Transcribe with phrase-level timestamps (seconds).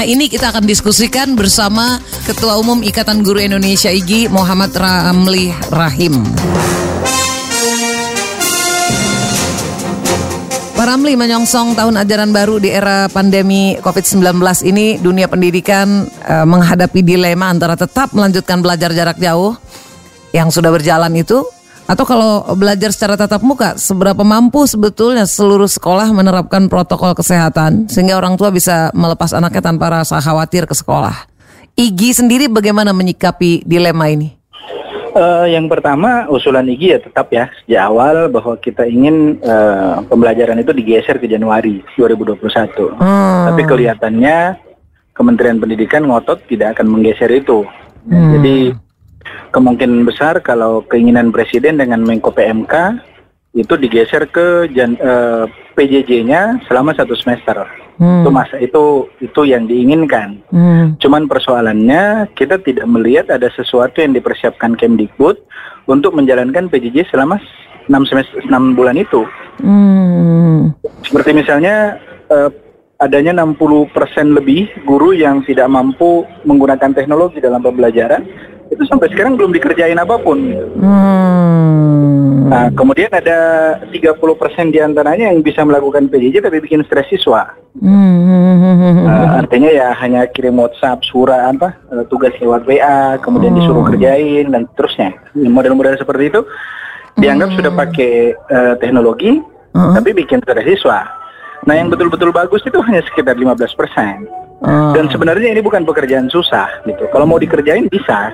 [0.00, 6.24] Nah ini kita akan diskusikan bersama Ketua Umum Ikatan Guru Indonesia IGI Muhammad Ramli Rahim.
[10.72, 14.40] Pak Ramli menyongsong tahun ajaran baru di era pandemi COVID-19
[14.72, 19.52] ini dunia pendidikan eh, menghadapi dilema antara tetap melanjutkan belajar jarak jauh
[20.32, 21.44] yang sudah berjalan itu
[21.90, 28.14] atau kalau belajar secara tatap muka seberapa mampu sebetulnya seluruh sekolah menerapkan protokol kesehatan sehingga
[28.14, 31.26] orang tua bisa melepas anaknya tanpa rasa khawatir ke sekolah.
[31.74, 34.38] IGI sendiri bagaimana menyikapi dilema ini?
[35.10, 40.62] Uh, yang pertama usulan IGI ya tetap ya sejak awal bahwa kita ingin uh, pembelajaran
[40.62, 43.02] itu digeser ke Januari 2021.
[43.02, 43.50] Hmm.
[43.50, 44.38] Tapi kelihatannya
[45.10, 47.66] Kementerian Pendidikan ngotot tidak akan menggeser itu.
[48.06, 48.38] Hmm.
[48.38, 48.70] Jadi
[49.50, 53.04] kemungkinan besar kalau keinginan Presiden dengan Menko PMK
[53.54, 57.66] itu digeser ke uh, PJJ-nya selama satu semester.
[58.00, 58.24] Hmm.
[58.24, 60.40] Itu masa itu itu yang diinginkan.
[60.48, 60.96] Hmm.
[61.02, 65.36] Cuman persoalannya kita tidak melihat ada sesuatu yang dipersiapkan Kemdikbud
[65.90, 67.42] untuk menjalankan PJJ selama
[67.90, 69.26] 6 semester 6 bulan itu.
[69.60, 70.72] Hmm.
[71.04, 71.98] Seperti misalnya
[72.30, 72.48] uh,
[73.00, 73.90] adanya 60%
[74.36, 78.22] lebih guru yang tidak mampu menggunakan teknologi dalam pembelajaran
[78.70, 80.38] itu sampai sekarang belum dikerjain apa pun.
[80.78, 82.50] Hmm.
[82.50, 83.38] Nah, kemudian ada
[83.94, 87.46] 30% di antaranya yang bisa melakukan PJJ tapi bikin stres siswa.
[87.78, 89.06] Hmm.
[89.06, 93.90] Uh, artinya ya hanya kirim WhatsApp, surat apa, uh, tugas lewat WA, kemudian disuruh hmm.
[93.94, 95.14] kerjain dan terusnya.
[95.38, 96.42] Model-model seperti itu
[97.22, 97.56] dianggap hmm.
[97.62, 99.38] sudah pakai uh, teknologi,
[99.74, 99.94] hmm.
[99.94, 101.06] tapi bikin stres siswa.
[101.70, 104.26] Nah, yang betul-betul bagus itu hanya sekitar 15 persen.
[104.60, 104.92] Hmm.
[104.92, 107.08] Dan sebenarnya ini bukan pekerjaan susah gitu.
[107.14, 108.32] Kalau mau dikerjain bisa.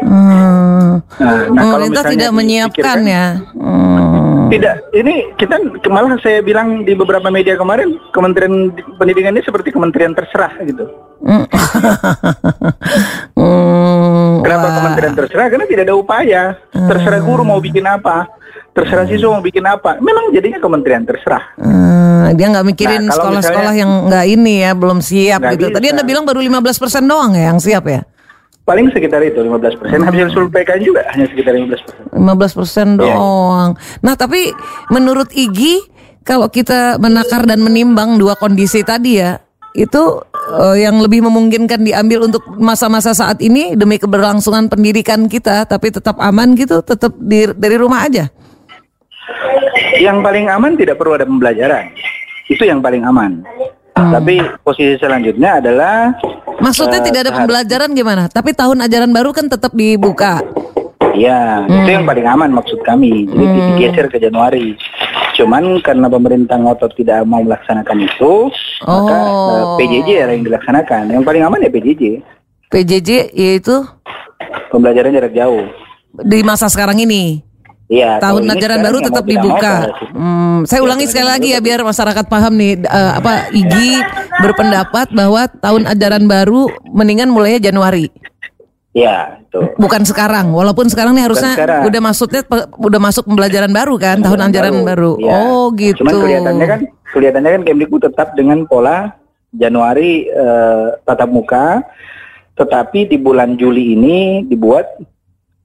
[0.00, 1.00] Hmm.
[1.20, 3.26] Nah, nah pemerintah tidak menyiapkan ya.
[3.54, 4.48] Hmm.
[4.50, 10.10] Tidak, ini kita malah saya bilang di beberapa media kemarin Kementerian Pendidikan ini seperti kementerian
[10.10, 10.90] terserah gitu.
[11.22, 11.46] Hmm.
[13.38, 14.42] hmm.
[14.42, 14.74] Kenapa Wah.
[14.82, 15.46] kementerian terserah?
[15.52, 16.42] Karena tidak ada upaya.
[16.74, 18.26] Terserah guru mau bikin apa,
[18.74, 20.02] terserah siswa mau bikin apa.
[20.02, 21.54] Memang jadinya kementerian terserah.
[21.54, 25.70] Hmm, dia nggak mikirin nah, sekolah-sekolah nah, yang nggak ini ya, belum siap gitu.
[25.70, 25.76] Bisa.
[25.78, 28.02] Tadi anda bilang baru 15% doang ya yang siap ya?
[28.70, 29.98] Paling sekitar itu 15 persen.
[29.98, 32.04] Hasil survei PKN juga hanya sekitar 15 persen.
[32.14, 32.98] 15 persen iya.
[33.02, 33.70] doang.
[33.74, 33.98] Ya.
[34.06, 34.54] Nah tapi
[34.94, 35.82] menurut Igi
[36.22, 39.42] kalau kita menakar dan menimbang dua kondisi tadi ya
[39.74, 40.22] itu
[40.54, 46.14] uh, yang lebih memungkinkan diambil untuk masa-masa saat ini demi keberlangsungan pendidikan kita tapi tetap
[46.22, 48.30] aman gitu tetap di, dari rumah aja.
[49.98, 51.90] Yang paling aman tidak perlu ada pembelajaran.
[52.46, 53.42] Itu yang paling aman.
[53.98, 54.14] Hmm.
[54.14, 56.14] Tapi posisi selanjutnya adalah
[56.60, 58.28] Maksudnya uh, tidak ada pembelajaran gimana?
[58.28, 60.44] Tapi tahun ajaran baru kan tetap dibuka.
[61.16, 61.76] Iya, hmm.
[61.82, 63.26] itu yang paling aman maksud kami.
[63.26, 63.68] Jadi hmm.
[63.74, 64.78] digeser ke Januari.
[65.34, 68.52] Cuman karena pemerintah ngotot tidak mau melaksanakan itu,
[68.84, 68.88] oh.
[68.88, 71.02] maka uh, eh, PJJ yang dilaksanakan.
[71.10, 72.02] Yang paling aman ya PJJ.
[72.70, 73.82] PJJ yaitu
[74.70, 75.66] pembelajaran jarak jauh.
[76.22, 77.49] Di masa sekarang ini.
[77.90, 78.22] Iya.
[78.22, 79.90] Tahun ajaran baru tetap dibuka.
[80.14, 83.98] Hmm, saya ulangi sekali lagi ya biar masyarakat paham nih uh, apa Igi
[84.38, 88.06] berpendapat bahwa tahun ajaran baru mendingan mulainya Januari.
[88.94, 89.74] Iya, itu.
[89.78, 91.86] Bukan sekarang, walaupun sekarang nih harusnya sekarang.
[91.86, 92.42] udah maksudnya
[92.74, 94.86] udah masuk pembelajaran baru kan, tahun ajaran baru.
[94.86, 95.12] baru.
[95.22, 95.30] Ya.
[95.30, 96.02] Oh, gitu.
[96.02, 96.80] Cuman kelihatannya kan
[97.14, 99.14] kelihatannya kan Kemdikbud tetap dengan pola
[99.54, 101.86] Januari uh, tatap muka,
[102.58, 104.90] tetapi di bulan Juli ini dibuat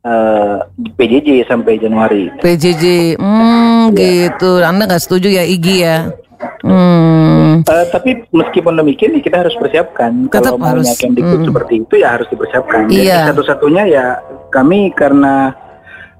[0.06, 2.30] uh, eh, PJJ sampai Januari.
[2.40, 3.98] PJJ, hmm, ya.
[3.98, 4.62] gitu.
[4.62, 6.14] Anda nggak setuju ya Igi ya?
[6.62, 7.66] Hmm.
[7.66, 10.30] Uh, tapi meskipun demikian kita harus persiapkan.
[10.30, 11.48] Tetap Kalau maunya Kemdikbud hmm.
[11.50, 12.92] seperti itu ya harus dipersiapkan.
[12.92, 13.34] Iya.
[13.34, 14.06] Satu-satunya ya
[14.54, 15.56] kami karena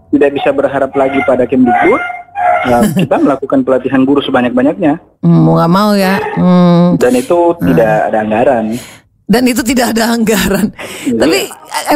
[0.10, 2.02] tidak bisa berharap lagi pada Kemdikbud,
[2.66, 4.98] ya kita melakukan pelatihan guru sebanyak-banyaknya.
[5.22, 6.16] Hmm, mau nggak mau ya.
[6.40, 6.98] Hmm.
[6.98, 7.62] Dan itu hmm.
[7.74, 8.66] tidak ada anggaran
[9.26, 10.70] dan itu tidak ada anggaran.
[11.06, 11.18] Iya.
[11.18, 11.40] Tapi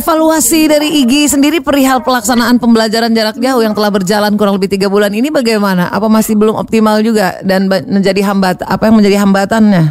[0.02, 4.90] evaluasi dari IGI sendiri perihal pelaksanaan pembelajaran jarak jauh yang telah berjalan kurang lebih tiga
[4.90, 5.94] bulan ini bagaimana?
[5.94, 8.66] Apa masih belum optimal juga dan menjadi hambat?
[8.66, 9.84] Apa yang menjadi hambatannya?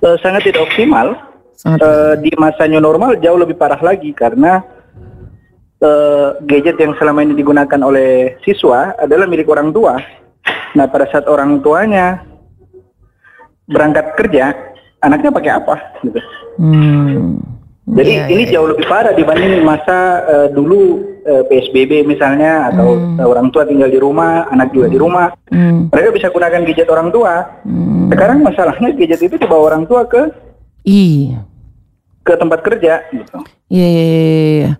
[0.00, 1.12] Uh, sangat tidak optimal.
[1.60, 1.84] Sangat.
[1.84, 4.64] Uh, di masa new normal jauh lebih parah lagi karena
[5.84, 10.00] uh, gadget yang selama ini digunakan oleh siswa adalah milik orang tua.
[10.72, 12.24] Nah pada saat orang tuanya
[13.68, 14.69] berangkat kerja
[15.00, 15.74] anaknya pakai apa
[16.04, 16.20] gitu.
[16.60, 17.40] Hmm.
[17.90, 18.52] Jadi yeah, ini yeah.
[18.54, 23.18] jauh lebih parah dibanding masa uh, dulu uh, eh, PSBB misalnya atau hmm.
[23.18, 25.34] orang tua tinggal di rumah, anak juga di rumah.
[25.50, 25.90] Hmm.
[25.90, 27.42] Mereka bisa gunakan gadget orang tua.
[27.66, 28.06] Hmm.
[28.14, 30.22] Sekarang masalahnya gadget itu dibawa orang tua ke
[30.86, 31.44] Iya.
[32.24, 33.36] ke tempat kerja gitu.
[33.68, 34.22] Iya, iya, iya.
[34.54, 34.70] iya.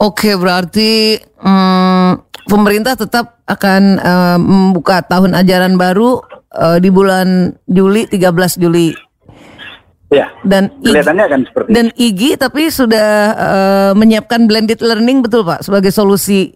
[0.00, 2.18] Oke, berarti um,
[2.48, 6.22] pemerintah tetap akan uh, membuka tahun ajaran baru
[6.56, 9.05] uh, di bulan Juli 13 Juli
[10.06, 10.30] Ya.
[10.46, 15.90] Dan kelihatannya akan seperti Dan IGI tapi sudah uh, menyiapkan blended learning betul Pak sebagai
[15.90, 16.54] solusi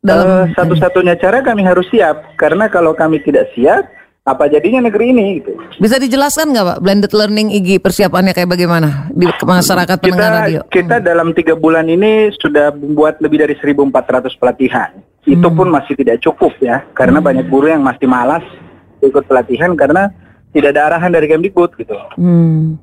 [0.00, 3.84] dalam uh, satu-satunya cara kami harus siap karena kalau kami tidak siap
[4.24, 5.56] apa jadinya negeri ini gitu.
[5.80, 10.60] Bisa dijelaskan nggak Pak blended learning IGI persiapannya kayak bagaimana di masyarakat pendengar kita, radio?
[10.68, 11.06] Kita hmm.
[11.08, 14.92] dalam tiga bulan ini sudah membuat lebih dari 1.400 pelatihan.
[15.24, 15.34] Hmm.
[15.36, 17.28] Itu pun masih tidak cukup ya karena hmm.
[17.32, 18.44] banyak guru yang masih malas
[19.00, 20.12] ikut pelatihan karena
[20.52, 21.96] tidak ada arahan dari Kemdikbud gitu.
[22.20, 22.76] Hmm.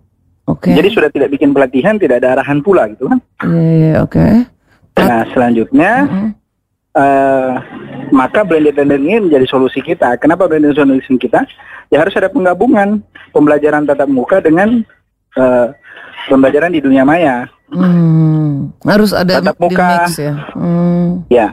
[0.48, 0.72] Oke.
[0.72, 0.80] Okay.
[0.80, 3.20] Jadi sudah tidak bikin pelatihan, tidak ada arahan pula gitu kan?
[3.44, 4.16] Iya, yeah, yeah, oke.
[4.16, 4.34] Okay.
[4.98, 6.30] Nah selanjutnya, mm -hmm.
[6.96, 7.52] uh,
[8.16, 10.16] maka blended learning ini menjadi solusi kita.
[10.18, 11.44] Kenapa blended learning kita?
[11.92, 13.04] Ya harus ada penggabungan
[13.36, 14.88] pembelajaran tatap muka dengan
[15.36, 15.68] uh,
[16.32, 17.52] pembelajaran di dunia maya.
[17.68, 20.08] Hmm, harus ada tatap muka.
[20.08, 20.34] Mix ya.
[20.56, 21.28] Hmm.
[21.28, 21.52] Ya,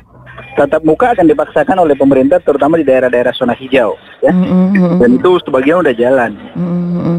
[0.54, 4.30] tatap muka akan dipaksakan oleh pemerintah terutama di daerah-daerah zona hijau ya.
[4.30, 4.98] Mm -hmm.
[5.02, 6.38] Dan itu sebagian udah jalan.
[6.54, 7.18] Mm -hmm.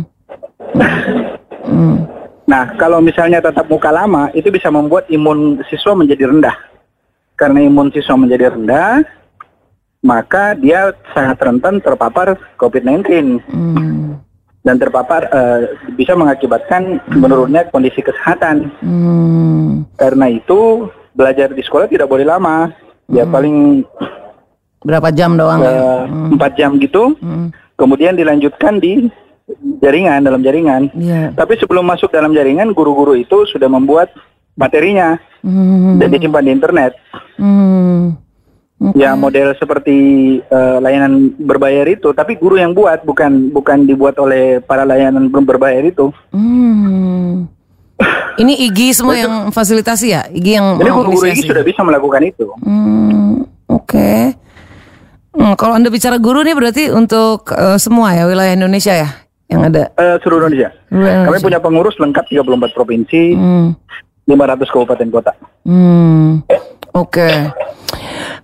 [1.75, 2.07] Hmm.
[2.45, 6.55] Nah, kalau misalnya tatap muka lama, itu bisa membuat imun siswa menjadi rendah.
[7.35, 9.03] Karena imun siswa menjadi rendah,
[10.05, 13.41] maka dia sangat rentan terpapar COVID-19.
[13.49, 14.21] Hmm.
[14.65, 15.61] Dan terpapar uh,
[15.93, 18.69] bisa mengakibatkan menurunnya kondisi kesehatan.
[18.81, 19.85] Hmm.
[19.97, 22.69] Karena itu, belajar di sekolah tidak boleh lama.
[23.09, 23.33] Ya hmm.
[23.33, 23.57] paling
[24.85, 25.65] berapa jam doang?
[25.65, 26.37] Uh, hmm.
[26.53, 27.17] jam gitu.
[27.21, 27.49] Hmm.
[27.75, 29.09] Kemudian dilanjutkan di
[29.81, 30.91] jaringan dalam jaringan.
[30.95, 31.31] Yeah.
[31.33, 34.11] Tapi sebelum masuk dalam jaringan, guru-guru itu sudah membuat
[34.55, 35.99] materinya mm.
[35.99, 36.91] dan disimpan di internet.
[37.39, 38.15] Mm.
[38.75, 39.07] Okay.
[39.07, 39.95] Ya model seperti
[40.51, 45.47] uh, layanan berbayar itu, tapi guru yang buat bukan bukan dibuat oleh para layanan belum
[45.47, 46.11] berbayar itu.
[46.35, 47.47] Mm.
[48.35, 50.67] Ini IGI semua yang fasilitasi ya, IGI yang.
[50.75, 52.51] Jadi guru-guru IGI sudah bisa melakukan itu.
[52.67, 53.47] Mm.
[53.71, 53.95] Oke.
[53.95, 54.21] Okay.
[55.35, 59.09] Hmm, kalau anda bicara guru nih berarti untuk uh, semua ya wilayah Indonesia ya?
[59.49, 59.93] Yang ada?
[59.95, 60.73] Uh, seluruh Indonesia.
[60.89, 61.25] Indonesia.
[61.29, 63.67] Kami punya pengurus lengkap 34 provinsi, hmm.
[64.25, 65.31] 500 kabupaten kota.
[65.65, 66.41] Hmm.
[66.95, 67.21] Oke.
[67.21, 67.37] Okay.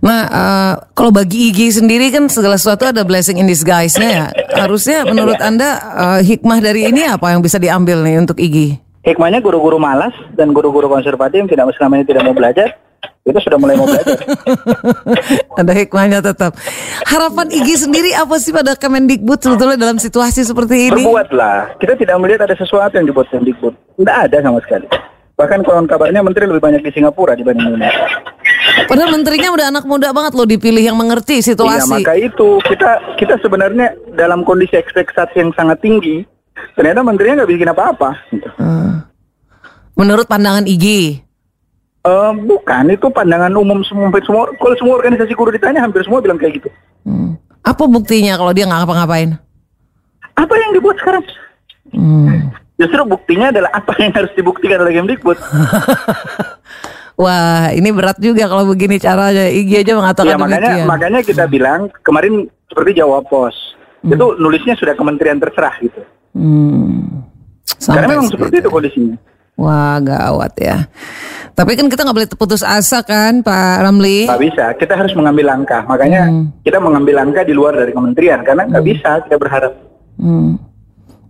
[0.01, 4.25] Nah, uh, kalau bagi IG sendiri kan segala sesuatu ada blessing in disguise-nya ya.
[4.65, 8.81] Harusnya menurut Anda uh, hikmah dari ini apa yang bisa diambil nih untuk IG?
[9.05, 12.77] Hikmahnya guru-guru malas dan guru-guru konservatif yang tidak selama ini tidak mau belajar
[13.21, 14.17] itu sudah mulai mau belajar.
[15.61, 16.57] Ada hikmahnya tetap.
[17.05, 21.05] Harapan Igi sendiri apa sih pada Kemendikbud sebetulnya dalam situasi seperti ini?
[21.05, 21.77] Berbuatlah.
[21.77, 23.77] Kita tidak melihat ada sesuatu yang dibuat Kemendikbud.
[24.01, 24.89] Tidak ada sama sekali.
[25.37, 28.09] Bahkan konon kabarnya menteri lebih banyak di Singapura dibanding Indonesia.
[28.89, 31.81] Padahal menterinya udah anak muda banget loh dipilih yang mengerti situasi.
[31.81, 36.25] Iya maka itu kita kita sebenarnya dalam kondisi ekspektasi yang sangat tinggi.
[36.77, 38.09] Ternyata menterinya nggak bikin apa-apa.
[38.57, 39.05] Hmm.
[39.97, 41.30] Menurut pandangan Igi.
[42.01, 44.49] Uh, bukan, itu pandangan umum semua, semua.
[44.57, 46.69] Kalau semua organisasi guru ditanya, hampir semua bilang kayak gitu.
[47.05, 47.37] Hmm.
[47.61, 49.37] Apa buktinya kalau dia nggak ngapa-ngapain?
[50.33, 51.21] Apa yang dibuat sekarang?
[51.93, 52.49] Hmm.
[52.81, 55.37] Justru buktinya adalah apa yang harus dibuktikan oleh Kemdikbud.
[57.21, 59.45] Wah, ini berat juga kalau begini caranya.
[59.45, 60.87] IG aja mengatakan ya, makanya, demikian.
[60.89, 61.53] Makanya kita hmm.
[61.53, 63.53] bilang kemarin seperti Jawa Pos.
[64.01, 64.17] Hmm.
[64.17, 66.01] Itu nulisnya sudah kementerian terserah gitu.
[66.33, 67.21] Hmm.
[67.77, 69.17] Karena memang seperti itu kondisinya.
[69.61, 70.89] Wah, gawat ya.
[71.53, 74.25] Tapi kan kita nggak boleh putus asa kan, Pak Ramli?
[74.25, 74.65] Nggak bisa.
[74.73, 75.85] Kita harus mengambil langkah.
[75.85, 76.65] Makanya hmm.
[76.65, 78.91] kita mengambil langkah di luar dari kementerian karena nggak hmm.
[78.97, 79.73] bisa kita berharap.
[80.17, 80.57] Hmm.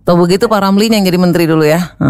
[0.02, 1.78] Tuh begitu Pak Ramli yang jadi menteri dulu ya.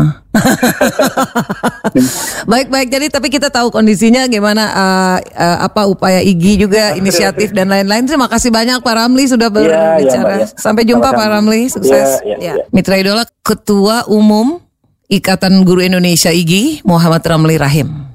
[2.53, 2.89] baik baik.
[2.89, 8.09] Jadi tapi kita tahu kondisinya gimana uh, uh, apa upaya IGI juga inisiatif dan lain-lain.
[8.09, 10.33] Terima kasih banyak Pak Ramli sudah iya, iya, berbicara.
[10.41, 11.13] Ya, ya, Sampai jumpa.
[11.13, 11.69] Pak Ramli.
[11.69, 12.25] Sukses.
[12.25, 12.65] Ya, ya, ya.
[12.73, 14.63] Mitra Idola Ketua Umum
[15.13, 18.12] Ikatan Guru Indonesia IGI Muhammad Ramli Rahim.